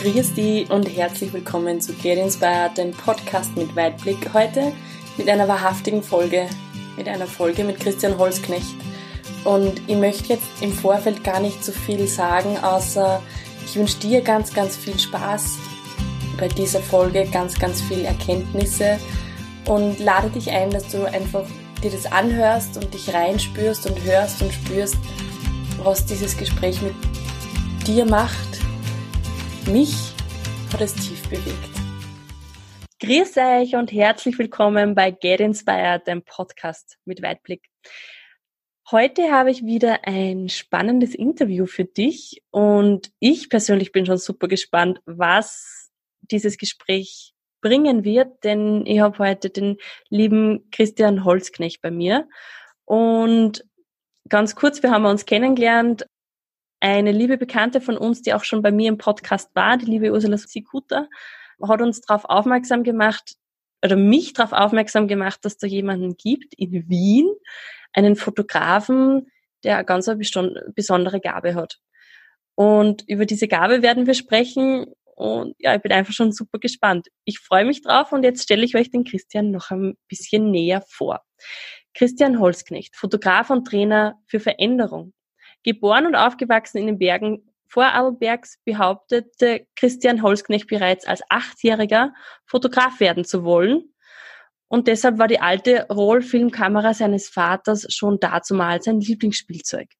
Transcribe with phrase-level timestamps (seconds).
[0.00, 4.32] Grüß dich und herzlich willkommen zu Get Inspired, dem Podcast mit Weitblick.
[4.32, 4.72] Heute
[5.16, 6.46] mit einer wahrhaftigen Folge,
[6.96, 8.76] mit einer Folge mit Christian Holzknecht.
[9.42, 13.20] Und ich möchte jetzt im Vorfeld gar nicht so viel sagen, außer
[13.66, 15.58] ich wünsche dir ganz, ganz viel Spaß
[16.38, 19.00] bei dieser Folge, ganz, ganz viel Erkenntnisse
[19.66, 21.44] und lade dich ein, dass du einfach
[21.82, 24.96] dir das anhörst und dich reinspürst und hörst und spürst,
[25.82, 26.94] was dieses Gespräch mit
[27.84, 28.67] dir macht
[29.68, 30.14] mich
[30.72, 31.68] hat es tief bewegt.
[33.00, 37.68] Grüß euch und herzlich willkommen bei Get Inspired, dem Podcast mit Weitblick.
[38.90, 44.48] Heute habe ich wieder ein spannendes Interview für dich und ich persönlich bin schon super
[44.48, 45.90] gespannt, was
[46.22, 49.76] dieses Gespräch bringen wird, denn ich habe heute den
[50.08, 52.26] lieben Christian Holzknecht bei mir
[52.86, 53.66] und
[54.30, 56.06] ganz kurz, wir haben uns kennengelernt
[56.80, 60.12] eine liebe Bekannte von uns, die auch schon bei mir im Podcast war, die liebe
[60.12, 61.08] Ursula Sikuta,
[61.62, 63.34] hat uns darauf aufmerksam gemacht,
[63.84, 67.28] oder mich darauf aufmerksam gemacht, dass da jemanden gibt in Wien,
[67.92, 69.30] einen Fotografen,
[69.64, 70.10] der eine ganz
[70.74, 71.78] besondere Gabe hat.
[72.54, 74.86] Und über diese Gabe werden wir sprechen.
[75.14, 77.08] Und ja, ich bin einfach schon super gespannt.
[77.24, 80.82] Ich freue mich drauf und jetzt stelle ich euch den Christian noch ein bisschen näher
[80.88, 81.22] vor.
[81.94, 85.12] Christian Holzknecht, Fotograf und Trainer für Veränderung.
[85.68, 92.14] Geboren und aufgewachsen in den Bergen Vorarlbergs behauptete Christian Holzknecht bereits als Achtjähriger
[92.46, 93.92] Fotograf werden zu wollen.
[94.68, 99.90] Und deshalb war die alte Rollfilmkamera seines Vaters schon dazumal sein Lieblingsspielzeug.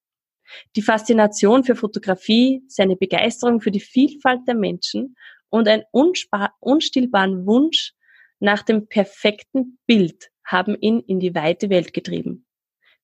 [0.75, 5.17] Die Faszination für Fotografie, seine Begeisterung für die Vielfalt der Menschen
[5.51, 7.93] und ein unstillbaren Wunsch
[8.41, 12.47] nach dem perfekten Bild haben ihn in die weite Welt getrieben.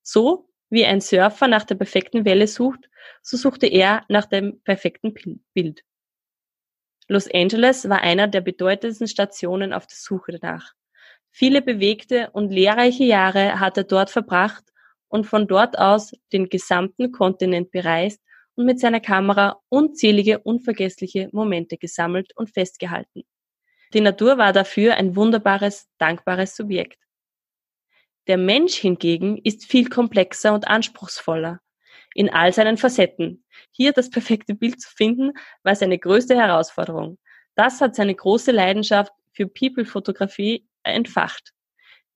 [0.01, 2.89] So wie ein Surfer nach der perfekten Welle sucht,
[3.23, 5.15] so suchte er nach dem perfekten
[5.53, 5.83] Bild.
[7.07, 10.73] Los Angeles war einer der bedeutendsten Stationen auf der Suche danach.
[11.31, 14.65] Viele bewegte und lehrreiche Jahre hat er dort verbracht
[15.07, 18.21] und von dort aus den gesamten Kontinent bereist
[18.55, 23.23] und mit seiner Kamera unzählige unvergessliche Momente gesammelt und festgehalten.
[23.93, 27.04] Die Natur war dafür ein wunderbares, dankbares Subjekt.
[28.27, 31.59] Der Mensch hingegen ist viel komplexer und anspruchsvoller
[32.15, 33.43] in all seinen Facetten.
[33.71, 37.19] Hier das perfekte Bild zu finden, war seine größte Herausforderung.
[37.55, 41.51] Das hat seine große Leidenschaft für People-Fotografie entfacht.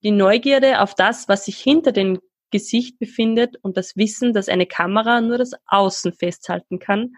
[0.02, 2.18] Die Neugierde auf das, was sich hinter dem
[2.50, 7.12] Gesicht befindet und das Wissen, dass eine Kamera nur das Außen festhalten kann,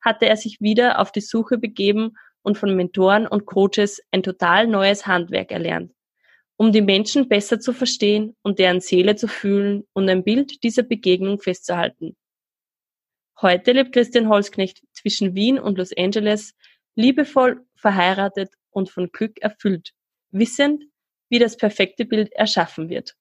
[0.00, 4.68] hatte er sich wieder auf die Suche begeben und von Mentoren und Coaches ein total
[4.68, 5.92] neues Handwerk erlernt
[6.58, 10.82] um die Menschen besser zu verstehen und deren Seele zu fühlen und ein Bild dieser
[10.82, 12.16] Begegnung festzuhalten.
[13.40, 16.54] Heute lebt Christian Holzknecht zwischen Wien und Los Angeles,
[16.96, 19.92] liebevoll verheiratet und von Glück erfüllt,
[20.30, 20.82] wissend,
[21.28, 23.14] wie das perfekte Bild erschaffen wird.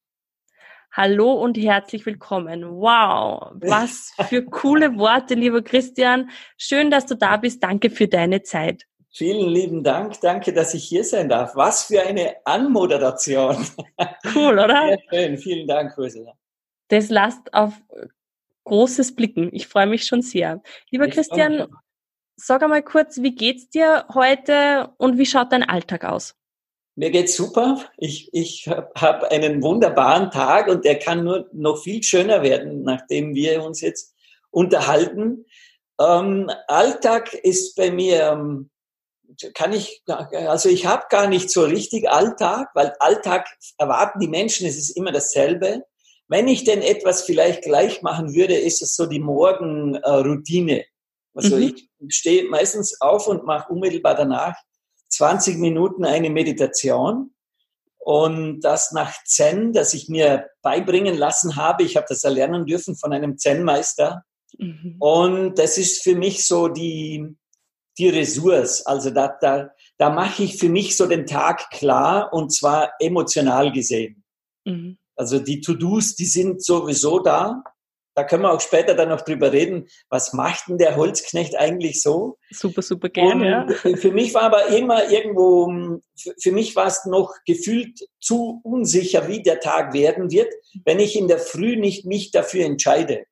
[0.91, 2.63] Hallo und herzlich willkommen.
[2.63, 6.31] Wow, was für coole Worte, lieber Christian.
[6.57, 7.61] Schön, dass du da bist.
[7.61, 8.87] Danke für deine Zeit.
[9.17, 10.21] Vielen lieben Dank.
[10.21, 11.55] Danke, dass ich hier sein darf.
[11.55, 13.65] Was für eine Anmoderation.
[14.35, 14.89] Cool, oder?
[14.89, 15.37] Sehr schön.
[15.39, 16.33] Vielen Dank, Ursula.
[16.89, 17.73] Das lasst auf
[18.65, 19.49] großes Blicken.
[19.53, 20.61] Ich freue mich schon sehr.
[20.91, 21.65] Lieber ich Christian,
[22.35, 26.35] sag einmal kurz, wie geht's dir heute und wie schaut dein Alltag aus?
[26.93, 27.85] Mir geht's super.
[27.97, 33.33] Ich, ich habe einen wunderbaren Tag und der kann nur noch viel schöner werden, nachdem
[33.33, 34.13] wir uns jetzt
[34.51, 35.45] unterhalten.
[35.99, 38.69] Ähm, Alltag ist bei mir ähm,
[39.53, 44.67] kann ich, also ich habe gar nicht so richtig Alltag, weil Alltag erwarten die Menschen,
[44.67, 45.83] es ist immer dasselbe.
[46.27, 50.85] Wenn ich denn etwas vielleicht gleich machen würde, ist es so die Morgenroutine.
[51.33, 51.75] Also mhm.
[51.75, 54.55] ich stehe meistens auf und mache unmittelbar danach
[55.09, 57.33] 20 Minuten eine Meditation
[58.07, 61.83] und das nach Zen, das ich mir beibringen lassen habe.
[61.83, 64.23] Ich habe das erlernen dürfen von einem Zen-Meister.
[64.57, 64.95] Mhm.
[64.99, 67.35] Und das ist für mich so die,
[67.97, 68.85] die Ressource.
[68.85, 73.71] Also da, da, da mache ich für mich so den Tag klar und zwar emotional
[73.71, 74.23] gesehen.
[74.65, 74.97] Mhm.
[75.15, 77.63] Also die To-Dos, die sind sowieso da.
[78.15, 82.01] Da können wir auch später dann noch drüber reden, was macht denn der Holzknecht eigentlich
[82.01, 82.37] so?
[82.49, 83.67] Super, super gerne.
[83.83, 83.95] Ja.
[83.95, 85.99] Für mich war aber immer irgendwo,
[86.41, 90.51] für mich war es noch gefühlt zu unsicher, wie der Tag werden wird,
[90.83, 93.25] wenn ich in der Früh nicht mich dafür entscheide.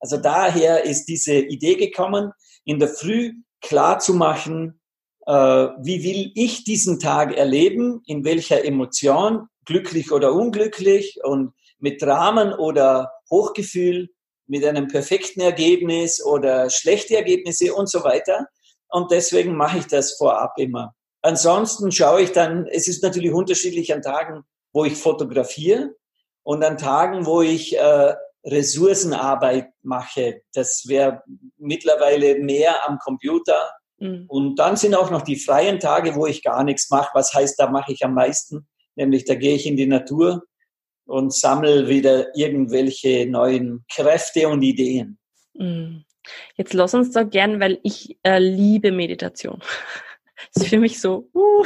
[0.00, 2.32] Also daher ist diese Idee gekommen,
[2.64, 3.32] in der Früh
[3.64, 4.80] klar zu machen,
[5.26, 12.02] äh, wie will ich diesen Tag erleben, in welcher Emotion, glücklich oder unglücklich und mit
[12.02, 14.10] Dramen oder Hochgefühl,
[14.46, 18.46] mit einem perfekten Ergebnis oder schlechte Ergebnisse und so weiter.
[18.88, 20.94] und deswegen mache ich das vorab immer.
[21.22, 25.94] Ansonsten schaue ich dann, es ist natürlich unterschiedlich an Tagen, wo ich fotografiere
[26.42, 30.42] und an Tagen, wo ich äh, Ressourcenarbeit mache.
[30.52, 31.22] Das wäre
[31.58, 33.72] mittlerweile mehr am Computer.
[33.98, 34.26] Mhm.
[34.28, 37.10] Und dann sind auch noch die freien Tage, wo ich gar nichts mache.
[37.14, 38.66] Was heißt, da mache ich am meisten?
[38.96, 40.44] Nämlich, da gehe ich in die Natur
[41.06, 45.18] und sammle wieder irgendwelche neuen Kräfte und Ideen.
[45.54, 46.04] Mhm.
[46.56, 49.60] Jetzt lass uns da gern, weil ich äh, liebe Meditation.
[50.52, 51.64] Das ist für mich so, uh,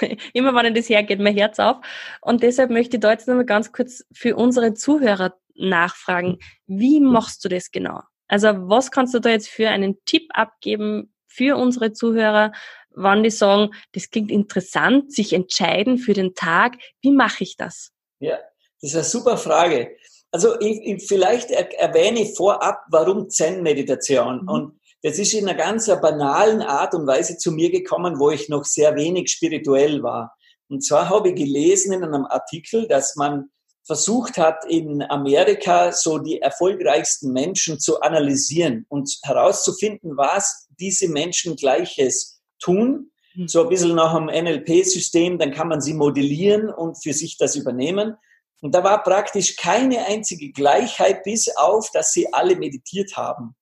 [0.32, 1.78] immer wenn ich das hergeht, mein Herz auf.
[2.20, 6.38] Und deshalb möchte ich da jetzt nochmal ganz kurz für unsere Zuhörer nachfragen.
[6.66, 8.00] Wie machst du das genau?
[8.28, 12.52] Also was kannst du da jetzt für einen Tipp abgeben für unsere Zuhörer,
[12.90, 16.76] wann die sagen, das klingt interessant, sich entscheiden für den Tag.
[17.00, 17.90] Wie mache ich das?
[18.18, 18.38] Ja,
[18.80, 19.96] das ist eine super Frage.
[20.30, 24.42] Also ich, ich vielleicht erwähne ich vorab, warum Zen-Meditation.
[24.42, 24.48] Mhm.
[24.48, 28.48] Und das ist in einer ganz banalen Art und Weise zu mir gekommen, wo ich
[28.48, 30.36] noch sehr wenig spirituell war.
[30.68, 33.50] Und zwar habe ich gelesen in einem Artikel, dass man
[33.88, 41.56] versucht hat, in Amerika so die erfolgreichsten Menschen zu analysieren und herauszufinden, was diese Menschen
[41.56, 43.10] Gleiches tun.
[43.34, 43.48] Mhm.
[43.48, 47.56] So ein bisschen nach dem NLP-System, dann kann man sie modellieren und für sich das
[47.56, 48.14] übernehmen.
[48.60, 53.56] Und da war praktisch keine einzige Gleichheit, bis auf, dass sie alle meditiert haben.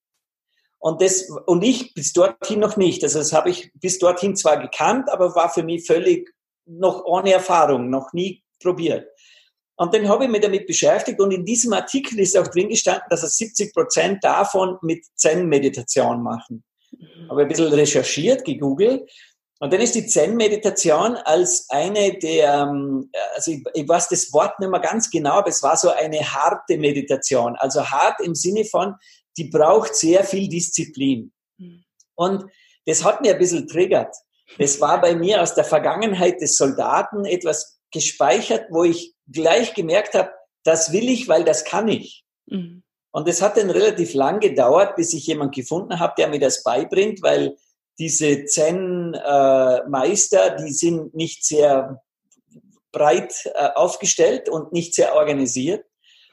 [0.81, 3.05] Und, das, und ich bis dorthin noch nicht.
[3.05, 6.35] Also das habe ich bis dorthin zwar gekannt, aber war für mich völlig
[6.65, 9.07] noch ohne Erfahrung, noch nie probiert.
[9.77, 13.05] Und dann habe ich mich damit beschäftigt und in diesem Artikel ist auch drin gestanden,
[13.11, 16.65] dass er 70 Prozent davon mit Zen-Meditation machen.
[16.91, 17.31] Mhm.
[17.31, 19.11] Habe ein bisschen recherchiert, gegoogelt
[19.59, 24.61] und dann ist die Zen-Meditation als eine der, ähm, also ich, ich weiß das Wort
[24.61, 27.57] nicht mehr ganz genau, aber es war so eine harte Meditation.
[27.57, 28.95] Also hart im Sinne von,
[29.39, 31.33] die braucht sehr viel Disziplin.
[31.57, 31.85] Mhm.
[32.17, 32.45] Und
[32.85, 34.15] das hat mir ein bisschen triggert.
[34.59, 40.15] Das war bei mir aus der Vergangenheit des Soldaten etwas gespeichert, wo ich gleich gemerkt
[40.15, 40.31] habe,
[40.65, 42.25] das will ich, weil das kann ich.
[42.47, 42.83] Mhm.
[43.13, 46.63] Und es hat dann relativ lang gedauert, bis ich jemand gefunden habe, der mir das
[46.63, 47.57] beibringt, weil
[47.99, 52.03] diese Zen-Meister, die sind nicht sehr
[52.93, 55.85] breit äh, aufgestellt und nicht sehr organisiert.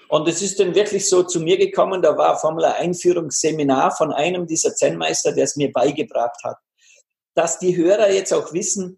[0.10, 3.95] Und es ist dann wirklich so zu mir gekommen, da war vor allem ein Einführungsseminar
[3.95, 6.57] von einem dieser Zen-Meister, der es mir beigebracht hat.
[7.34, 8.95] Dass die Hörer jetzt auch wissen, äh,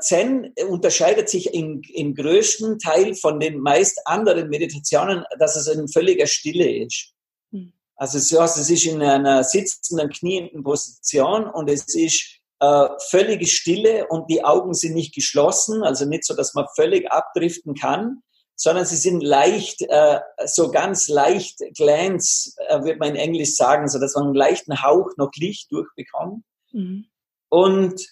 [0.00, 5.88] Zen unterscheidet sich im, im größten Teil von den meist anderen Meditationen, dass es ein
[5.88, 7.12] völliger Stille ist.
[7.52, 7.72] Hm.
[7.96, 13.46] Also so heißt, es ist in einer sitzenden, knienden Position und es ist äh, völlige
[13.46, 18.22] Stille und die Augen sind nicht geschlossen, also nicht so, dass man völlig abdriften kann,
[18.56, 23.88] sondern sie sind leicht, äh, so ganz leicht glance, äh, wird man in Englisch sagen,
[23.88, 26.44] so dass man einen leichten Hauch noch Licht durchbekommt.
[26.72, 27.06] Mhm.
[27.48, 28.06] Und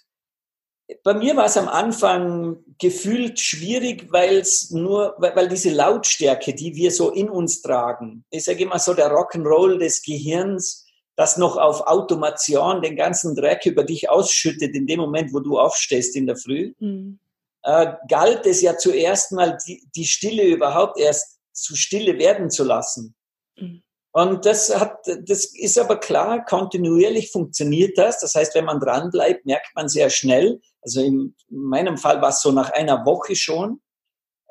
[1.03, 6.75] bei mir war es am Anfang gefühlt schwierig, weil es nur, weil diese Lautstärke, die
[6.75, 10.87] wir so in uns tragen, ist ja immer so der Rock'n'Roll des Gehirns,
[11.17, 15.59] das noch auf Automation den ganzen Dreck über dich ausschüttet in dem Moment, wo du
[15.59, 17.19] aufstehst in der Früh, mhm.
[17.65, 22.65] äh, galt es ja zuerst mal, die, die Stille überhaupt erst zu Stille werden zu
[22.65, 23.15] lassen.
[23.57, 23.83] Mhm.
[24.13, 28.21] Und das hat, das ist aber klar, kontinuierlich funktioniert das.
[28.21, 32.31] Das heißt, wenn man dran bleibt, merkt man sehr schnell, also in meinem Fall war
[32.31, 33.81] es so nach einer Woche schon,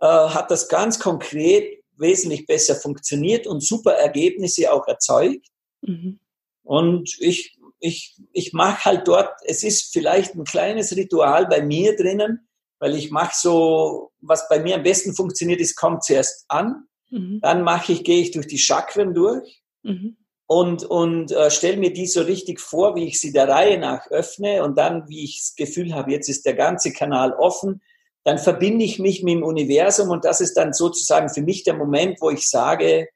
[0.01, 5.47] äh, hat das ganz konkret wesentlich besser funktioniert und super Ergebnisse auch erzeugt.
[5.81, 6.19] Mhm.
[6.63, 11.95] Und ich, ich, ich mache halt dort, es ist vielleicht ein kleines Ritual bei mir
[11.95, 12.47] drinnen,
[12.79, 17.39] weil ich mache so, was bei mir am besten funktioniert ist, kommt zuerst an, mhm.
[17.41, 19.63] dann mache ich, gehe ich durch die Chakren durch.
[19.81, 20.17] Mhm
[20.47, 24.09] und, und äh, stelle mir die so richtig vor, wie ich sie der Reihe nach
[24.09, 27.81] öffne und dann, wie ich das Gefühl habe, jetzt ist der ganze Kanal offen,
[28.23, 31.75] dann verbinde ich mich mit dem Universum und das ist dann sozusagen für mich der
[31.75, 33.09] Moment, wo ich sage,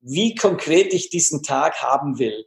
[0.00, 2.46] wie konkret ich diesen Tag haben will.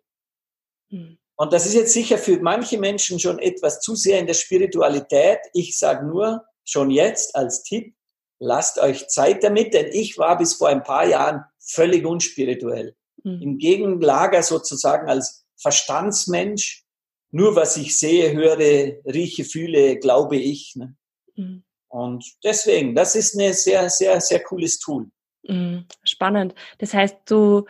[0.90, 1.20] Mhm.
[1.36, 5.40] Und das ist jetzt sicher für manche Menschen schon etwas zu sehr in der Spiritualität.
[5.54, 7.96] Ich sage nur schon jetzt als Tipp,
[8.40, 13.42] lasst euch Zeit damit, denn ich war bis vor ein paar Jahren völlig unspirituell mhm.
[13.42, 16.84] im Gegenlager sozusagen als Verstandsmensch.
[17.32, 18.58] Nur was ich sehe, höre,
[19.06, 20.76] rieche, fühle, glaube ich.
[20.76, 20.96] Ne?
[21.36, 21.64] Mhm.
[21.90, 25.10] Und deswegen, das ist ein sehr, sehr, sehr cooles Tool.
[25.44, 25.86] Mhm.
[26.04, 26.56] Spannend.
[26.78, 27.66] Das heißt, du,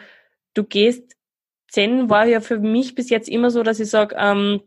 [0.53, 1.15] du gehst,
[1.69, 4.61] Zen war ja für mich bis jetzt immer so, dass ich sage, ähm,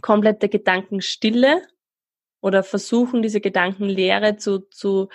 [0.00, 1.62] komplette Gedankenstille
[2.40, 5.08] oder versuchen, diese Gedankenlehre zu, zu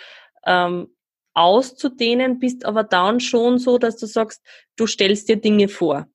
[0.46, 0.96] ähm,
[1.38, 4.42] auszudehnen, bist aber dann schon so, dass du sagst,
[4.76, 6.08] du stellst dir Dinge vor.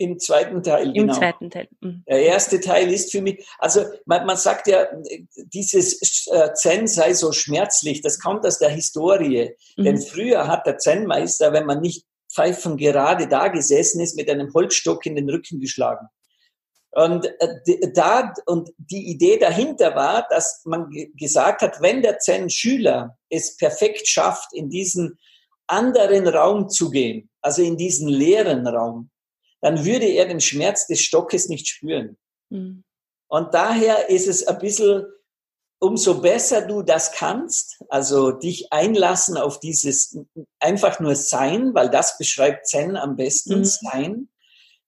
[0.00, 1.14] Im zweiten Teil, Im genau.
[1.14, 1.68] zweiten Teil.
[1.80, 2.04] Mhm.
[2.08, 4.86] Der erste Teil ist für mich, also man, man sagt ja,
[5.52, 9.56] dieses äh, Zen sei so schmerzlich, das kommt aus der Historie.
[9.76, 9.84] Mhm.
[9.84, 14.52] Denn früher hat der Zen-Meister, wenn man nicht pfeifen gerade da gesessen ist, mit einem
[14.54, 16.06] Holzstock in den Rücken geschlagen.
[16.92, 23.16] Und äh, da und die Idee dahinter war, dass man gesagt hat, wenn der Zen-Schüler
[23.28, 25.18] es perfekt schafft, in diesen
[25.66, 29.10] anderen Raum zu gehen, also in diesen leeren Raum,
[29.60, 32.16] dann würde er den Schmerz des Stockes nicht spüren.
[32.48, 32.84] Mhm.
[33.28, 35.04] Und daher ist es ein bisschen,
[35.80, 40.18] umso besser du das kannst, also dich einlassen auf dieses
[40.58, 43.64] einfach nur Sein, weil das beschreibt Zen am besten, mhm.
[43.64, 44.28] Sein,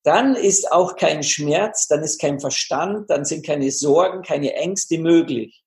[0.03, 4.99] dann ist auch kein Schmerz, dann ist kein Verstand, dann sind keine Sorgen, keine Ängste
[4.99, 5.63] möglich.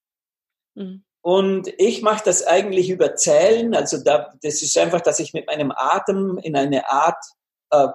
[0.76, 1.04] Mhm.
[1.22, 5.48] Und ich mache das eigentlich über Zählen, also da, das ist einfach, dass ich mit
[5.48, 7.24] meinem Atem in eine Art
[7.70, 7.88] äh,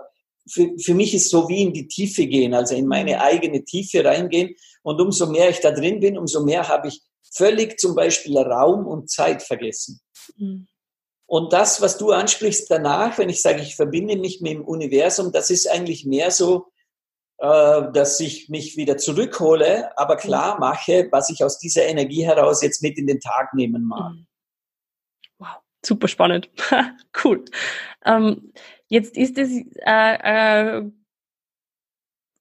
[0.51, 3.21] für, für mich ist so wie in die Tiefe gehen, also in meine mhm.
[3.21, 4.55] eigene Tiefe reingehen.
[4.83, 7.03] Und umso mehr ich da drin bin, umso mehr habe ich
[7.35, 10.01] völlig zum Beispiel Raum und Zeit vergessen.
[10.37, 10.67] Mhm.
[11.29, 15.31] Und das, was du ansprichst danach, wenn ich sage, ich verbinde mich mit dem Universum,
[15.31, 16.73] das ist eigentlich mehr so,
[17.39, 20.21] äh, dass ich mich wieder zurückhole, aber mhm.
[20.21, 24.15] klar mache, was ich aus dieser Energie heraus jetzt mit in den Tag nehmen mag.
[25.39, 26.51] Wow, super spannend.
[27.25, 27.45] cool.
[28.05, 28.53] Ähm,
[28.89, 29.51] Jetzt ist es
[29.85, 30.91] äh, äh,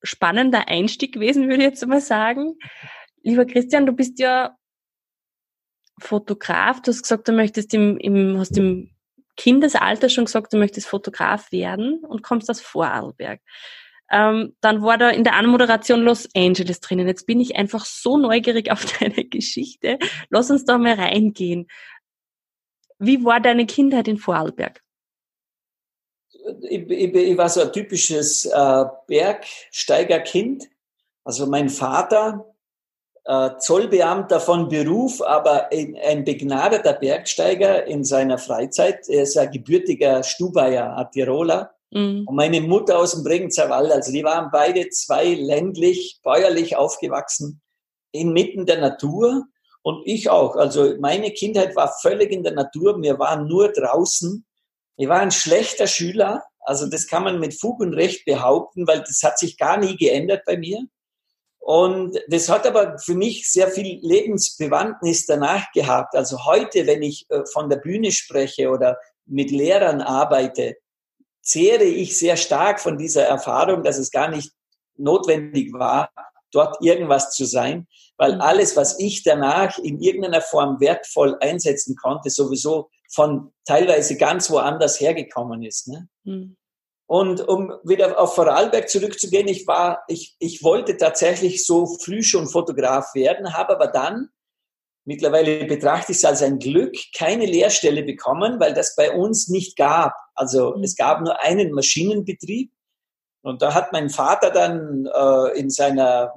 [0.02, 2.58] spannender Einstieg gewesen, würde ich jetzt mal sagen.
[3.22, 4.57] Lieber Christian, du bist ja
[6.00, 6.82] Fotograf.
[6.82, 8.92] Du hast gesagt, du möchtest im, im, hast im
[9.36, 13.42] Kindesalter schon gesagt, du möchtest Fotograf werden und kommst aus Vorarlberg.
[14.10, 17.08] Ähm, dann war da in der Anmoderation Los Angeles drinnen.
[17.08, 20.00] Jetzt bin ich einfach so neugierig auf deine Geschichte.
[20.30, 21.68] Lass uns da mal reingehen.
[23.00, 24.82] Wie war deine Kindheit in Vorarlberg?
[26.62, 30.70] ich, ich, ich war so ein typisches äh, Bergsteigerkind.
[31.24, 32.54] Also mein Vater,
[33.60, 39.08] Zollbeamter von Beruf, aber ein, begnadeter Bergsteiger in seiner Freizeit.
[39.10, 41.72] Er ist ein gebürtiger Stubaier, ein Tiroler.
[41.92, 42.26] Mhm.
[42.26, 43.92] Und meine Mutter aus dem Bregenzer Wald.
[43.92, 47.62] Also die waren beide zwei ländlich, bäuerlich aufgewachsen,
[48.12, 49.46] inmitten der Natur.
[49.82, 50.56] Und ich auch.
[50.56, 53.02] Also meine Kindheit war völlig in der Natur.
[53.02, 54.46] Wir waren nur draußen.
[54.96, 59.00] Ich war ein schlechter Schüler, also das kann man mit Fug und Recht behaupten, weil
[59.00, 60.86] das hat sich gar nie geändert bei mir.
[61.68, 66.16] Und das hat aber für mich sehr viel Lebensbewandtnis danach gehabt.
[66.16, 70.78] Also heute, wenn ich äh, von der Bühne spreche oder mit Lehrern arbeite,
[71.42, 74.54] zehre ich sehr stark von dieser Erfahrung, dass es gar nicht
[74.96, 76.10] notwendig war,
[76.54, 78.42] dort irgendwas zu sein, weil mhm.
[78.42, 85.02] alles, was ich danach in irgendeiner Form wertvoll einsetzen konnte, sowieso von teilweise ganz woanders
[85.02, 85.90] hergekommen ist.
[85.90, 86.08] Ne?
[86.24, 86.56] Mhm.
[87.08, 92.50] Und um wieder auf Vorarlberg zurückzugehen, ich war, ich, ich wollte tatsächlich so früh schon
[92.50, 94.30] Fotograf werden, habe aber dann,
[95.06, 99.78] mittlerweile betrachte ich es als ein Glück, keine Lehrstelle bekommen, weil das bei uns nicht
[99.78, 100.14] gab.
[100.36, 100.84] Also mhm.
[100.84, 102.72] es gab nur einen Maschinenbetrieb.
[103.42, 106.34] Und da hat mein Vater dann äh, in seiner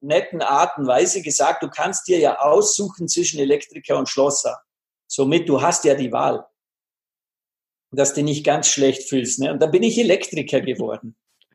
[0.00, 4.60] netten Art und Weise gesagt, du kannst dir ja aussuchen zwischen Elektriker und Schlosser.
[5.08, 6.46] Somit, du hast ja die Wahl.
[7.92, 9.38] Dass du nicht ganz schlecht fühlst.
[9.38, 9.52] Ne?
[9.52, 11.14] Und dann bin ich Elektriker geworden.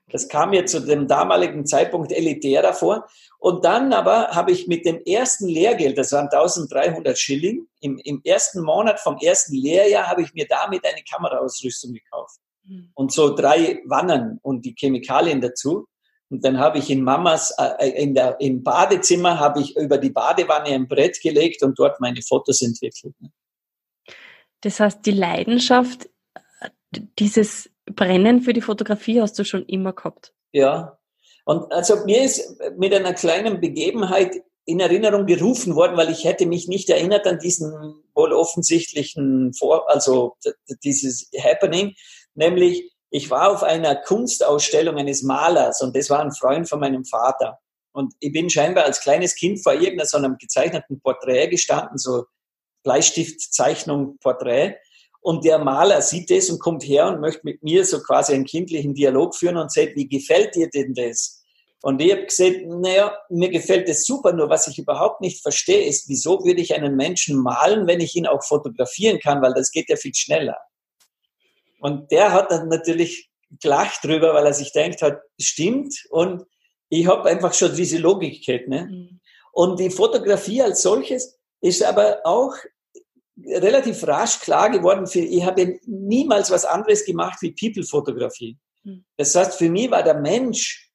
[0.10, 3.08] Das kam mir zu dem damaligen Zeitpunkt elitärer vor.
[3.40, 8.22] Und dann aber habe ich mit dem ersten Lehrgeld, das waren 1300 Schilling, im, im
[8.24, 12.40] ersten Monat vom ersten Lehrjahr habe ich mir damit eine Kameraausrüstung gekauft.
[12.66, 12.90] Hm.
[12.94, 15.88] Und so drei Wannen und die Chemikalien dazu.
[16.30, 20.10] Und dann habe ich in Mamas, äh, in der, im Badezimmer habe ich über die
[20.10, 23.14] Badewanne ein Brett gelegt und dort meine Fotos entwickelt.
[23.20, 23.32] Ne?
[24.62, 26.10] Das heißt, die Leidenschaft,
[26.92, 30.34] dieses Brennen für die Fotografie hast du schon immer gehabt.
[30.52, 30.98] Ja.
[31.46, 36.46] Und also mir ist mit einer kleinen Begebenheit in Erinnerung gerufen worden, weil ich hätte
[36.46, 37.72] mich nicht erinnert an diesen
[38.14, 40.36] wohl offensichtlichen Vor, also
[40.84, 41.96] dieses Happening,
[42.36, 47.06] nämlich ich war auf einer Kunstausstellung eines Malers und das war ein Freund von meinem
[47.06, 47.60] Vater.
[47.94, 52.26] Und ich bin scheinbar als kleines Kind vor irgendeinem gezeichneten Porträt gestanden, so
[52.84, 54.76] Bleistiftzeichnung, Porträt.
[55.22, 58.46] Und der Maler sieht das und kommt her und möchte mit mir so quasi einen
[58.46, 61.44] kindlichen Dialog führen und sagt, wie gefällt dir denn das?
[61.82, 65.86] Und ich habe gesagt, naja, mir gefällt das super, nur was ich überhaupt nicht verstehe,
[65.86, 69.72] ist, wieso würde ich einen Menschen malen, wenn ich ihn auch fotografieren kann, weil das
[69.72, 70.58] geht ja viel schneller.
[71.80, 73.30] Und der hat dann natürlich
[73.62, 75.94] gelacht drüber, weil er sich denkt hat, stimmt.
[76.10, 76.44] Und
[76.90, 78.68] ich habe einfach schon diese Logik gehabt.
[78.68, 78.86] Ne?
[78.86, 79.20] Mhm.
[79.54, 82.54] Und die Fotografie als solches ist aber auch
[83.46, 88.58] relativ rasch klar geworden, für, ich habe niemals was anderes gemacht wie People-Fotografie.
[88.84, 89.06] Hm.
[89.18, 90.92] Das heißt, für mich war der Mensch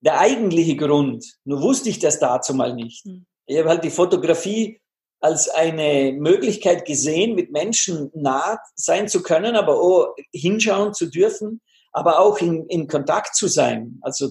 [0.00, 1.24] der eigentliche Grund.
[1.44, 3.04] Nur wusste ich das dazu mal nicht.
[3.04, 3.26] Hm.
[3.46, 4.80] Ich habe halt die Fotografie
[5.20, 11.60] als eine Möglichkeit gesehen, mit Menschen nah sein zu können, aber auch hinschauen zu dürfen,
[11.92, 14.30] aber auch in, in Kontakt zu sein, also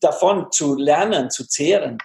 [0.00, 1.98] davon zu lernen, zu zehren.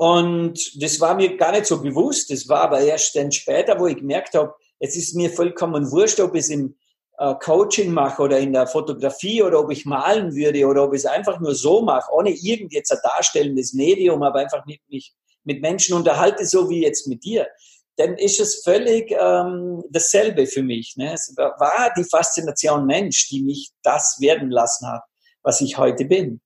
[0.00, 2.30] Und das war mir gar nicht so bewusst.
[2.30, 6.18] Das war aber erst dann später, wo ich gemerkt habe, es ist mir vollkommen wurscht,
[6.20, 6.74] ob ich es im
[7.18, 11.00] äh, Coaching mache oder in der Fotografie oder ob ich malen würde oder ob ich
[11.00, 15.12] es einfach nur so mache, ohne irgend jetzt ein darstellendes Medium, aber einfach mit mich
[15.44, 17.46] mit Menschen unterhalte, so wie jetzt mit dir,
[17.96, 20.94] dann ist es völlig ähm, dasselbe für mich.
[20.96, 21.12] Ne?
[21.12, 25.02] Es war die Faszination Mensch, die mich das werden lassen hat,
[25.42, 26.40] was ich heute bin.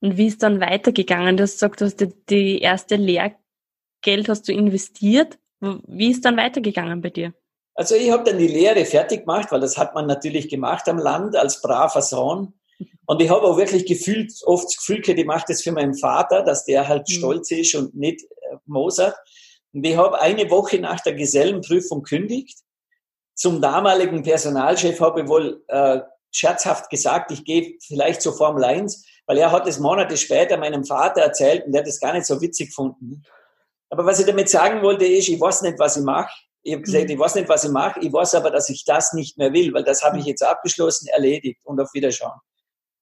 [0.00, 1.36] Und wie ist dann weitergegangen?
[1.36, 5.38] Du hast gesagt, du hast die erste Lehrgeld hast du investiert.
[5.60, 7.32] Wie ist dann weitergegangen bei dir?
[7.74, 10.98] Also ich habe dann die Lehre fertig gemacht, weil das hat man natürlich gemacht am
[10.98, 12.54] Land als braver Sohn.
[13.06, 15.94] Und ich habe auch wirklich gefühlt, oft das Gefühl gehabt, ich mache das für meinen
[15.94, 17.12] Vater, dass der halt mhm.
[17.12, 19.14] stolz ist und nicht äh, Mozart.
[19.72, 22.58] Und ich habe eine Woche nach der Gesellenprüfung kündigt.
[23.34, 26.00] Zum damaligen Personalchef habe ich wohl äh,
[26.32, 30.84] scherzhaft gesagt, ich gehe vielleicht zur Formel 1, weil er hat es Monate später meinem
[30.84, 33.22] Vater erzählt und der hat es gar nicht so witzig gefunden.
[33.90, 36.32] Aber was ich damit sagen wollte, ist, ich weiß nicht, was ich mache.
[36.62, 37.10] Ich habe gesagt, mhm.
[37.10, 38.00] ich weiß nicht, was ich mache.
[38.00, 40.30] Ich weiß aber, dass ich das nicht mehr will, weil das habe ich mhm.
[40.30, 42.40] jetzt abgeschlossen, erledigt und auf Wiederschauen.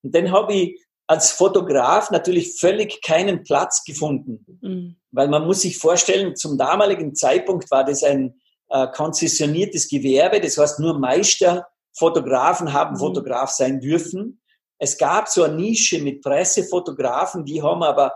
[0.02, 4.58] Und dann habe ich als Fotograf natürlich völlig keinen Platz gefunden.
[4.60, 4.96] Mhm.
[5.10, 8.40] Weil man muss sich vorstellen, zum damaligen Zeitpunkt war das ein
[8.70, 10.40] äh, konzessioniertes Gewerbe.
[10.40, 12.98] Das heißt, nur Meisterfotografen haben mhm.
[12.98, 14.40] Fotograf sein dürfen.
[14.78, 18.12] Es gab so eine Nische mit Pressefotografen, die haben aber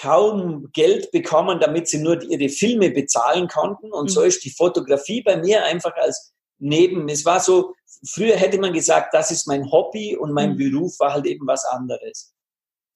[0.00, 3.92] kaum Geld bekommen, damit sie nur ihre Filme bezahlen konnten.
[3.92, 4.08] Und mhm.
[4.08, 7.74] so ist die Fotografie bei mir einfach als neben, es war so,
[8.08, 10.58] früher hätte man gesagt, das ist mein Hobby und mein mhm.
[10.58, 12.34] Beruf war halt eben was anderes.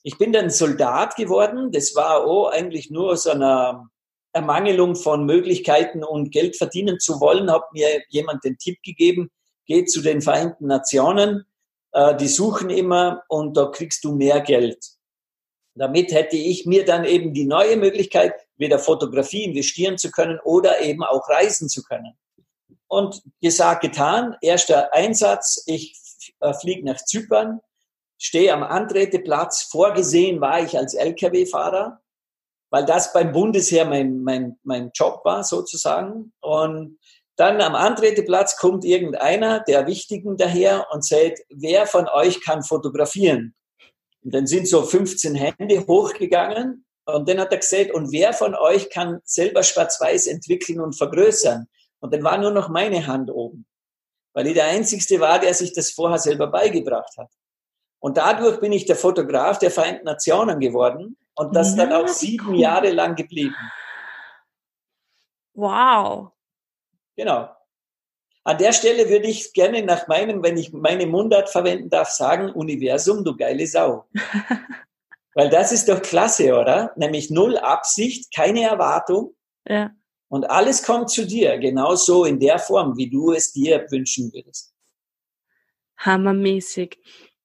[0.03, 1.73] Ich bin dann Soldat geworden.
[1.73, 3.91] Das war auch eigentlich nur aus einer
[4.33, 9.31] Ermangelung von Möglichkeiten und Geld verdienen zu wollen, hat mir jemand den Tipp gegeben,
[9.67, 11.45] geh zu den Vereinten Nationen,
[11.97, 14.85] äh, die suchen immer und da kriegst du mehr Geld.
[15.75, 20.83] Damit hätte ich mir dann eben die neue Möglichkeit, wieder Fotografie investieren zu können oder
[20.83, 22.13] eben auch reisen zu können.
[22.87, 24.37] Und gesagt, getan.
[24.43, 25.63] Erster Einsatz.
[25.67, 27.61] Ich äh, fliege nach Zypern,
[28.19, 29.63] stehe am Antreteplatz.
[29.63, 32.01] Vorgesehen war ich als Lkw-Fahrer,
[32.71, 36.33] weil das beim Bundesheer mein, mein, mein Job war sozusagen.
[36.41, 36.99] Und
[37.37, 43.55] dann am Antreteplatz kommt irgendeiner der Wichtigen daher und sagt, wer von euch kann fotografieren?
[44.25, 48.55] Und dann sind so 15 Hände hochgegangen und dann hat er gesagt, und wer von
[48.55, 51.69] euch kann selber schwarz-weiß entwickeln und vergrößern?
[52.01, 53.67] Und dann war nur noch meine Hand oben,
[54.33, 57.31] weil ich der Einzige war, der sich das vorher selber beigebracht hat.
[58.01, 62.09] Und dadurch bin ich der Fotograf der Vereinten Nationen geworden und das ja, dann auch
[62.09, 62.61] sieben cool.
[62.61, 63.55] Jahre lang geblieben.
[65.55, 66.33] Wow.
[67.17, 67.49] Genau.
[68.45, 72.51] An der Stelle würde ich gerne nach meinem, wenn ich meine Mundart verwenden darf, sagen,
[72.51, 74.07] Universum, du geile Sau.
[75.35, 76.93] Weil das ist doch klasse, oder?
[76.97, 79.35] Nämlich null Absicht, keine Erwartung.
[79.67, 79.91] Ja.
[80.29, 84.73] Und alles kommt zu dir, genauso in der Form, wie du es dir wünschen würdest.
[85.99, 86.99] Hammermäßig.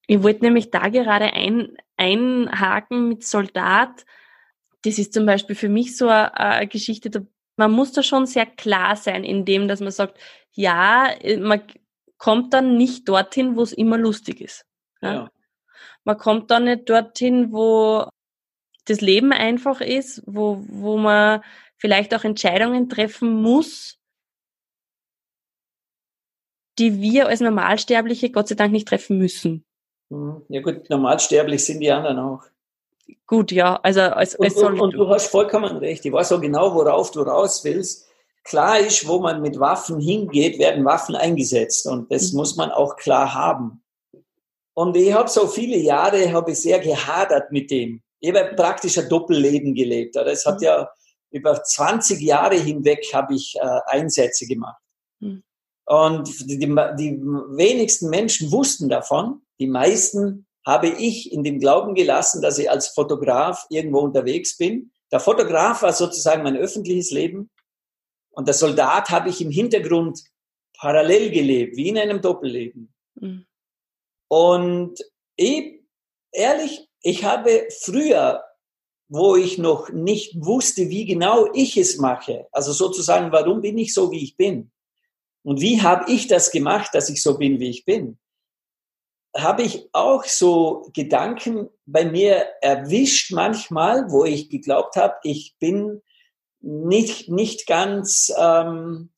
[0.06, 4.04] Ich wollte nämlich da gerade ein, einhaken mit Soldat.
[4.82, 7.20] Das ist zum Beispiel für mich so eine, eine Geschichte, da,
[7.56, 10.18] man muss da schon sehr klar sein, in dem, dass man sagt,
[10.52, 11.62] ja, man
[12.18, 14.64] kommt dann nicht dorthin, wo es immer lustig ist.
[15.00, 15.14] Ja?
[15.14, 15.30] ja.
[16.04, 18.08] Man kommt dann nicht dorthin, wo
[18.84, 21.42] das Leben einfach ist, wo, wo man
[21.76, 23.98] vielleicht auch Entscheidungen treffen muss,
[26.78, 29.64] die wir als Normalsterbliche Gott sei Dank nicht treffen müssen.
[30.10, 30.42] Mhm.
[30.48, 32.44] Ja gut, normalsterblich sind die anderen auch.
[33.26, 36.04] Gut, ja, also als, als und, und, und du hast vollkommen recht.
[36.04, 38.08] Ich weiß auch genau, worauf du raus willst.
[38.44, 42.38] Klar ist, wo man mit Waffen hingeht, werden Waffen eingesetzt und das mhm.
[42.38, 43.82] muss man auch klar haben.
[44.74, 48.02] Und ich habe so viele Jahre, habe ich sehr gehadert mit dem.
[48.20, 50.16] Ich habe praktisch ein Doppelleben gelebt.
[50.16, 50.64] Es hat mhm.
[50.64, 50.88] ja
[51.30, 54.80] über 20 Jahre hinweg habe ich äh, Einsätze gemacht.
[55.20, 55.42] Mhm.
[55.86, 59.42] Und die, die, wenigsten Menschen wussten davon.
[59.58, 64.92] Die meisten habe ich in dem Glauben gelassen, dass ich als Fotograf irgendwo unterwegs bin.
[65.10, 67.50] Der Fotograf war sozusagen mein öffentliches Leben.
[68.30, 70.22] Und der Soldat habe ich im Hintergrund
[70.78, 72.92] parallel gelebt, wie in einem Doppelleben.
[73.14, 73.46] Mhm.
[74.28, 75.00] Und
[75.36, 75.82] ich,
[76.32, 78.42] ehrlich, ich habe früher
[79.12, 82.46] wo ich noch nicht wusste, wie genau ich es mache.
[82.50, 84.70] Also sozusagen, warum bin ich so, wie ich bin?
[85.42, 88.18] Und wie habe ich das gemacht, dass ich so bin, wie ich bin?
[89.36, 96.02] Habe ich auch so Gedanken bei mir erwischt manchmal, wo ich geglaubt habe, ich bin
[96.60, 99.10] nicht, nicht ganz ähm,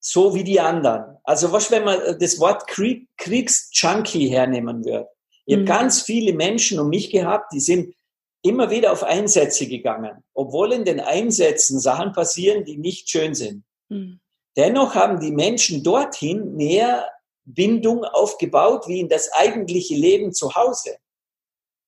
[0.00, 1.16] so wie die anderen.
[1.22, 5.08] Also was, wenn man das Wort Krieg, Kriegsjunkie hernehmen würde.
[5.46, 5.60] Ich mhm.
[5.60, 7.94] habe ganz viele Menschen um mich gehabt, die sind
[8.42, 13.64] immer wieder auf Einsätze gegangen, obwohl in den Einsätzen Sachen passieren, die nicht schön sind.
[13.88, 14.20] Mhm.
[14.56, 17.08] Dennoch haben die Menschen dorthin mehr
[17.44, 20.96] Bindung aufgebaut wie in das eigentliche Leben zu Hause.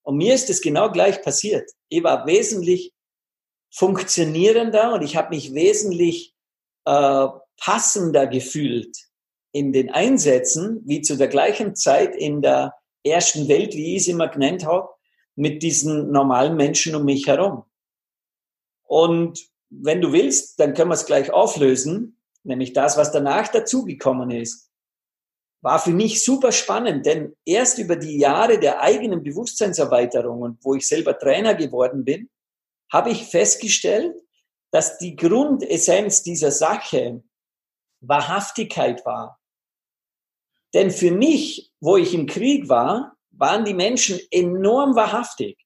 [0.03, 1.71] Und mir ist es genau gleich passiert.
[1.88, 2.93] Ich war wesentlich
[3.73, 6.35] funktionierender und ich habe mich wesentlich
[6.85, 8.97] äh, passender gefühlt
[9.53, 14.09] in den Einsätzen wie zu der gleichen Zeit in der ersten Welt, wie ich es
[14.09, 14.88] immer genannt habe,
[15.37, 17.64] mit diesen normalen Menschen um mich herum.
[18.85, 24.31] Und wenn du willst, dann können wir es gleich auflösen, nämlich das, was danach dazugekommen
[24.31, 24.71] ist.
[25.64, 30.74] War für mich super spannend, denn erst über die Jahre der eigenen Bewusstseinserweiterung und wo
[30.74, 32.29] ich selber Trainer geworden bin,
[32.92, 34.14] habe ich festgestellt,
[34.72, 37.22] dass die Grundessenz dieser Sache
[38.03, 39.40] Wahrhaftigkeit war.
[40.74, 45.57] Denn für mich, wo ich im Krieg war, waren die Menschen enorm wahrhaftig.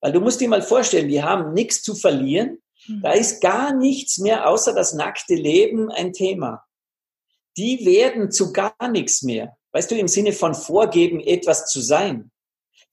[0.00, 2.58] Weil du musst dir mal vorstellen, die haben nichts zu verlieren.
[2.86, 3.02] Hm.
[3.02, 6.65] Da ist gar nichts mehr außer das nackte Leben ein Thema.
[7.56, 9.56] Die werden zu gar nichts mehr.
[9.72, 12.30] Weißt du, im Sinne von vorgeben, etwas zu sein.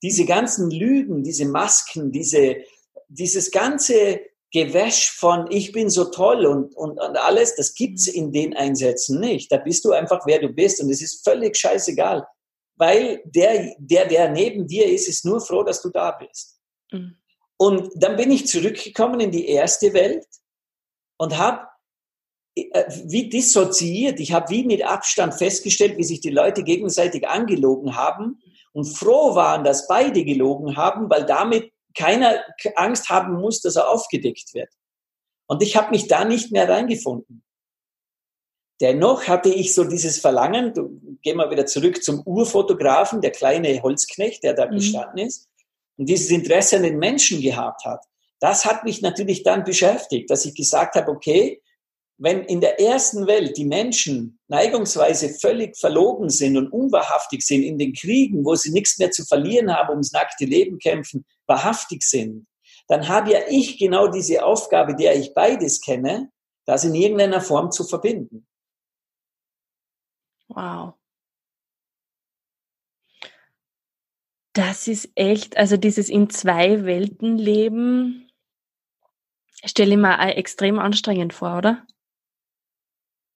[0.02, 2.56] Diese ganzen Lügen, diese Masken, diese,
[3.08, 4.20] dieses ganze
[4.54, 9.18] Gewäsch von ich bin so toll und, und, und alles, das gibt's in den Einsätzen
[9.18, 9.50] nicht.
[9.50, 12.24] Da bist du einfach, wer du bist und es ist völlig scheißegal,
[12.76, 16.60] weil der, der, der neben dir ist, ist nur froh, dass du da bist.
[16.92, 17.16] Mhm.
[17.56, 20.26] Und dann bin ich zurückgekommen in die erste Welt
[21.16, 21.66] und habe
[22.56, 28.40] wie dissoziiert, ich habe wie mit Abstand festgestellt, wie sich die Leute gegenseitig angelogen haben
[28.72, 32.42] und froh waren, dass beide gelogen haben, weil damit keiner
[32.76, 34.70] Angst haben muss, dass er aufgedeckt wird.
[35.46, 37.42] Und ich habe mich da nicht mehr reingefunden.
[38.80, 43.80] Dennoch hatte ich so dieses Verlangen, du, gehen wir wieder zurück zum Urfotografen, der kleine
[43.82, 44.76] Holzknecht, der da mhm.
[44.76, 45.48] gestanden ist,
[45.96, 48.04] und dieses Interesse an den Menschen gehabt hat.
[48.40, 51.62] Das hat mich natürlich dann beschäftigt, dass ich gesagt habe, okay,
[52.16, 57.78] wenn in der ersten Welt die Menschen neigungsweise völlig verlogen sind und unwahrhaftig sind in
[57.78, 62.46] den Kriegen, wo sie nichts mehr zu verlieren haben, ums nackte Leben kämpfen, wahrhaftig sind,
[62.88, 66.30] dann habe ja ich genau diese Aufgabe, der ich beides kenne,
[66.66, 68.46] das in irgendeiner Form zu verbinden.
[70.48, 70.94] Wow.
[74.52, 78.30] Das ist echt, also dieses in zwei Welten leben,
[79.64, 81.84] stelle ich mir extrem anstrengend vor, oder?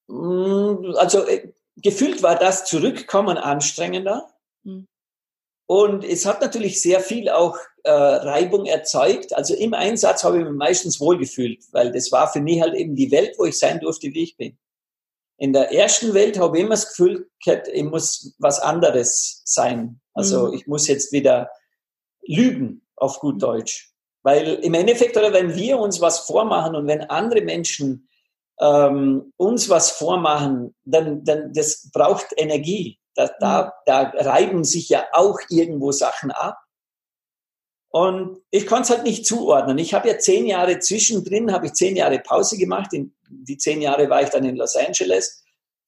[0.08, 4.28] Mm, also äh, gefühlt war das Zurückkommen anstrengender.
[4.64, 4.88] Mhm.
[5.66, 9.36] Und es hat natürlich sehr viel auch äh, Reibung erzeugt.
[9.36, 12.96] Also im Einsatz habe ich mich meistens wohlgefühlt, weil das war für mich halt eben
[12.96, 14.58] die Welt, wo ich sein durfte, wie ich bin.
[15.36, 17.30] In der ersten Welt habe ich immer das Gefühl,
[17.72, 20.00] ich muss was anderes sein.
[20.14, 20.54] Also mhm.
[20.54, 21.50] ich muss jetzt wieder
[22.22, 23.92] lügen, auf gut Deutsch.
[24.22, 28.07] Weil im Endeffekt, oder wenn wir uns was vormachen und wenn andere Menschen
[28.60, 32.98] ähm, uns was vormachen, dann, dann das braucht Energie.
[33.14, 33.70] Da, da, mhm.
[33.86, 36.58] da reiben sich ja auch irgendwo Sachen ab.
[37.90, 39.78] Und ich konnte es halt nicht zuordnen.
[39.78, 42.92] Ich habe ja zehn Jahre zwischendrin, habe ich zehn Jahre Pause gemacht.
[42.92, 45.42] In die zehn Jahre war ich dann in Los Angeles.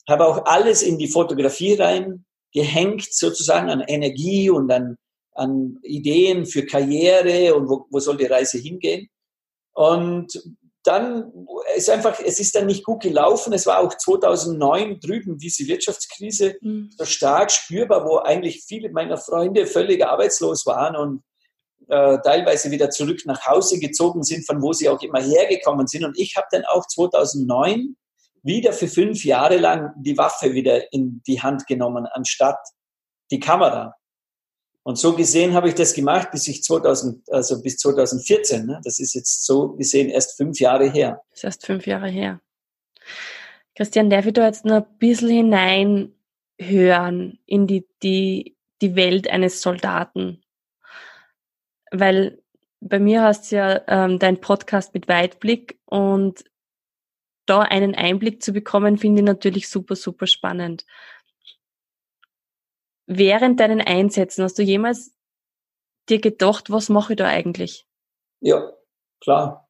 [0.09, 4.97] Habe auch alles in die Fotografie rein gehängt, sozusagen an Energie und an,
[5.35, 9.09] an Ideen für Karriere und wo, wo soll die Reise hingehen.
[9.73, 10.33] Und
[10.85, 11.33] dann
[11.77, 13.53] ist einfach, es ist dann nicht gut gelaufen.
[13.53, 16.91] Es war auch 2009 drüben diese Wirtschaftskrise mhm.
[16.97, 21.23] so stark spürbar, wo eigentlich viele meiner Freunde völlig arbeitslos waren und
[21.89, 26.05] äh, teilweise wieder zurück nach Hause gezogen sind, von wo sie auch immer hergekommen sind.
[26.05, 27.97] Und ich habe dann auch 2009
[28.43, 32.59] wieder für fünf Jahre lang die Waffe wieder in die Hand genommen, anstatt
[33.31, 33.95] die Kamera.
[34.83, 38.67] Und so gesehen habe ich das gemacht bis ich 2000, also bis 2014.
[38.67, 38.81] Ne?
[38.83, 41.23] Das ist jetzt so gesehen erst fünf Jahre her.
[41.31, 42.41] Das ist erst fünf Jahre her.
[43.77, 45.29] Christian, darf ich da jetzt noch ein bisschen
[46.59, 50.43] hineinhören in die, die, die Welt eines Soldaten?
[51.91, 52.43] Weil
[52.81, 56.45] bei mir hast du ja ähm, dein Podcast mit Weitblick und
[57.45, 60.87] da einen Einblick zu bekommen, finde ich natürlich super, super spannend
[63.11, 65.13] während deinen Einsätzen, hast du jemals
[66.09, 67.87] dir gedacht, was mache ich da eigentlich?
[68.41, 68.73] Ja,
[69.21, 69.69] klar.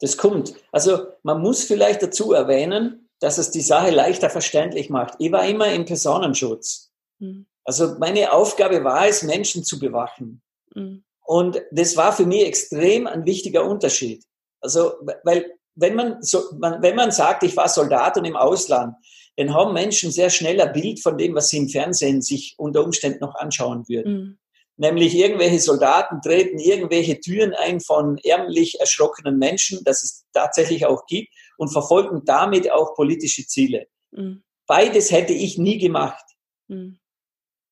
[0.00, 0.54] Das kommt.
[0.70, 5.14] Also man muss vielleicht dazu erwähnen, dass es die Sache leichter verständlich macht.
[5.18, 6.92] Ich war immer im Personenschutz.
[7.20, 7.46] Hm.
[7.64, 10.42] Also meine Aufgabe war es, Menschen zu bewachen.
[10.74, 11.04] Mhm.
[11.24, 14.24] Und das war für mich extrem ein wichtiger Unterschied.
[14.60, 18.96] Also, weil wenn man, so, man, wenn man sagt, ich war Soldat und im Ausland,
[19.36, 22.84] dann haben Menschen sehr schnell ein Bild von dem, was sie im Fernsehen sich unter
[22.84, 24.14] Umständen noch anschauen würden.
[24.14, 24.38] Mhm.
[24.76, 31.06] Nämlich irgendwelche Soldaten treten irgendwelche Türen ein von ärmlich erschrockenen Menschen, das es tatsächlich auch
[31.06, 33.86] gibt, und verfolgen damit auch politische Ziele.
[34.10, 34.42] Mhm.
[34.66, 36.24] Beides hätte ich nie gemacht.
[36.68, 36.98] Mhm.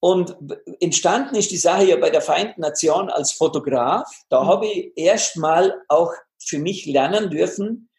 [0.03, 0.37] Und
[0.81, 4.09] entstanden ist die Sache ja bei der Vereinten Nation als Fotograf.
[4.31, 4.47] Da mhm.
[4.47, 7.90] habe ich erstmal auch für mich lernen dürfen,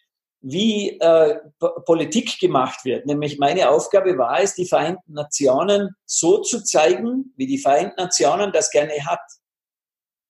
[0.42, 1.40] wie äh,
[1.86, 3.06] Politik gemacht wird.
[3.06, 8.52] Nämlich meine Aufgabe war es, die Vereinten Nationen so zu zeigen, wie die Vereinten Nationen
[8.52, 9.22] das gerne hat.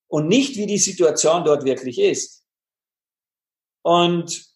[0.07, 2.43] Und nicht, wie die Situation dort wirklich ist.
[3.83, 4.51] Und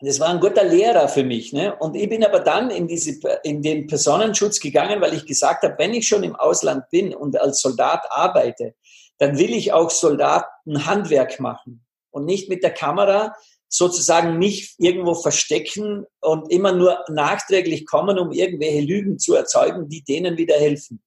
[0.00, 1.54] das war ein guter Lehrer für mich.
[1.54, 1.74] Ne?
[1.76, 5.76] Und ich bin aber dann in, diese, in den Personenschutz gegangen, weil ich gesagt habe,
[5.78, 8.74] wenn ich schon im Ausland bin und als Soldat arbeite,
[9.16, 13.34] dann will ich auch Soldaten Handwerk machen und nicht mit der Kamera
[13.76, 20.04] sozusagen mich irgendwo verstecken und immer nur nachträglich kommen, um irgendwelche Lügen zu erzeugen, die
[20.04, 21.02] denen wieder helfen.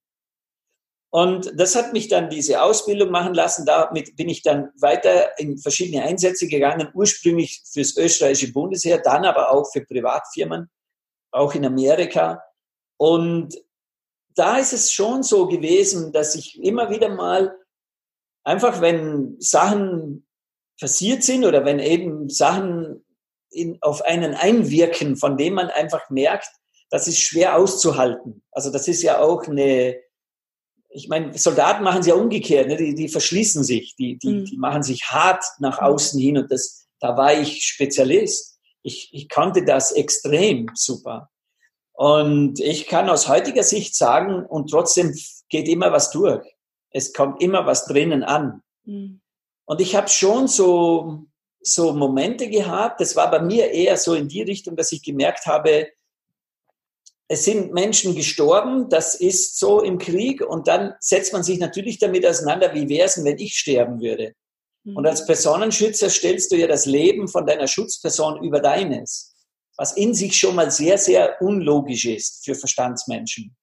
[1.10, 3.66] Und das hat mich dann diese Ausbildung machen lassen.
[3.66, 9.50] Damit bin ich dann weiter in verschiedene Einsätze gegangen, ursprünglich fürs österreichische Bundesheer, dann aber
[9.52, 10.70] auch für Privatfirmen,
[11.32, 12.44] auch in Amerika.
[12.98, 13.56] Und
[14.36, 17.58] da ist es schon so gewesen, dass ich immer wieder mal
[18.44, 20.27] einfach, wenn Sachen
[20.80, 23.04] passiert sind oder wenn eben Sachen
[23.50, 26.50] in, auf einen einwirken, von dem man einfach merkt,
[26.90, 28.44] das ist schwer auszuhalten.
[28.52, 29.98] Also das ist ja auch eine,
[30.90, 32.78] ich meine, Soldaten machen es ja umgekehrt, ne?
[32.78, 34.46] die, die verschließen sich, die, die, mhm.
[34.46, 35.88] die machen sich hart nach mhm.
[35.88, 38.60] außen hin und das, da war ich Spezialist.
[38.84, 41.30] Ich, ich kannte das extrem super.
[41.94, 45.14] Und ich kann aus heutiger Sicht sagen, und trotzdem
[45.50, 46.46] geht immer was durch.
[46.92, 48.62] Es kommt immer was drinnen an.
[48.86, 49.22] Mhm.
[49.68, 51.26] Und ich habe schon so,
[51.62, 55.46] so Momente gehabt, das war bei mir eher so in die Richtung, dass ich gemerkt
[55.46, 55.90] habe,
[57.30, 62.00] es sind Menschen gestorben, das ist so im Krieg und dann setzt man sich natürlich
[62.00, 64.34] damit auseinander, wie wäre es denn, wenn ich sterben würde?
[64.96, 65.26] Und als mhm.
[65.26, 69.36] Personenschützer stellst du ja das Leben von deiner Schutzperson über deines,
[69.76, 73.56] was in sich schon mal sehr, sehr unlogisch ist für Verstandsmenschen.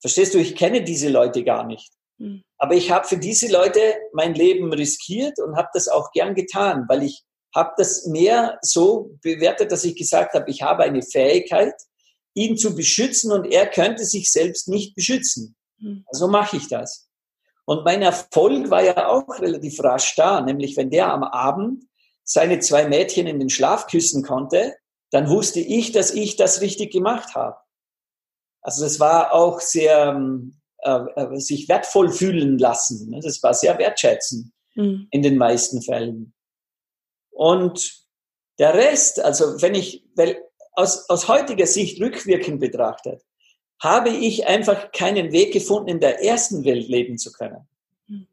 [0.00, 1.90] Verstehst du, ich kenne diese Leute gar nicht.
[2.22, 2.42] Hm.
[2.58, 3.80] Aber ich habe für diese Leute
[4.12, 9.18] mein Leben riskiert und habe das auch gern getan, weil ich habe das mehr so
[9.22, 11.74] bewertet, dass ich gesagt habe, ich habe eine Fähigkeit,
[12.34, 15.56] ihn zu beschützen und er könnte sich selbst nicht beschützen.
[15.80, 16.04] Hm.
[16.06, 17.08] Also mache ich das.
[17.64, 21.84] Und mein Erfolg war ja auch relativ rasch da, nämlich wenn der am Abend
[22.24, 24.76] seine zwei Mädchen in den Schlaf küssen konnte,
[25.10, 27.56] dann wusste ich, dass ich das richtig gemacht habe.
[28.62, 33.10] Also das war auch sehr ähm, äh, äh, sich wertvoll fühlen lassen.
[33.10, 33.20] Ne?
[33.20, 35.06] Das war sehr wertschätzend mhm.
[35.10, 36.34] in den meisten Fällen.
[37.30, 38.04] Und
[38.58, 40.42] der Rest, also wenn ich, weil
[40.72, 43.22] aus, aus heutiger Sicht rückwirkend betrachtet,
[43.80, 47.68] habe ich einfach keinen Weg gefunden, in der ersten Welt leben zu können.
[48.06, 48.26] Mhm.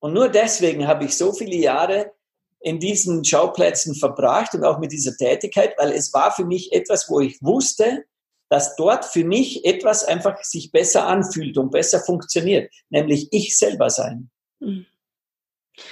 [0.00, 2.12] Und nur deswegen habe ich so viele Jahre
[2.60, 7.08] in diesen Schauplätzen verbracht und auch mit dieser Tätigkeit, weil es war für mich etwas,
[7.08, 8.04] wo ich wusste,
[8.48, 13.90] dass dort für mich etwas einfach sich besser anfühlt und besser funktioniert, nämlich ich selber
[13.90, 14.30] sein.
[14.60, 14.86] Mhm.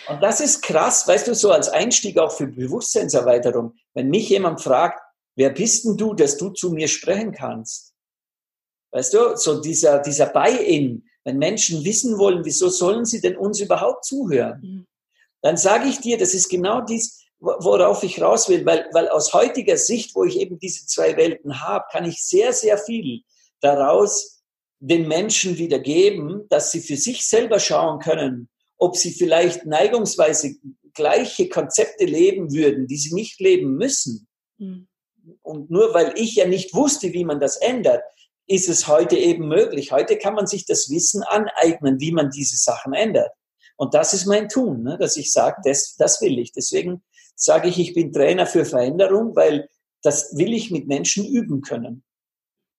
[0.09, 3.75] Und das ist krass, weißt du, so als Einstieg auch für Bewusstseinserweiterung.
[3.93, 5.01] Wenn mich jemand fragt,
[5.37, 7.93] wer bist denn du, dass du zu mir sprechen kannst?
[8.93, 13.61] Weißt du, so dieser, dieser Buy-in, wenn Menschen wissen wollen, wieso sollen sie denn uns
[13.61, 14.61] überhaupt zuhören?
[14.63, 14.87] Mhm.
[15.43, 19.33] Dann sage ich dir, das ist genau dies, worauf ich raus will, weil, weil aus
[19.33, 23.23] heutiger Sicht, wo ich eben diese zwei Welten habe, kann ich sehr, sehr viel
[23.61, 24.43] daraus
[24.81, 30.55] den Menschen wieder geben, dass sie für sich selber schauen können, ob sie vielleicht neigungsweise
[30.95, 34.29] gleiche Konzepte leben würden, die sie nicht leben müssen.
[34.59, 34.89] Mhm.
[35.43, 38.03] Und nur weil ich ja nicht wusste, wie man das ändert,
[38.47, 39.91] ist es heute eben möglich.
[39.91, 43.31] Heute kann man sich das Wissen aneignen, wie man diese Sachen ändert.
[43.77, 44.99] Und das ist mein Tun, ne?
[44.99, 46.53] dass ich sage, das, das will ich.
[46.53, 47.03] Deswegen
[47.35, 49.69] sage ich, ich bin Trainer für Veränderung, weil
[50.03, 52.05] das will ich mit Menschen üben können.